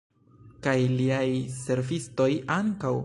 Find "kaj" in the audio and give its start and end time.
0.67-0.73